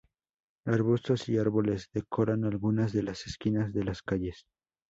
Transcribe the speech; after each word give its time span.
Arbustos 0.65 1.29
y 1.29 1.37
árboles 1.37 1.91
decoran 1.93 2.43
algunas 2.43 2.91
de 2.91 3.03
las 3.03 3.27
esquinas 3.27 3.71
de 3.71 3.83
las 3.83 4.01
calles. 4.01 4.47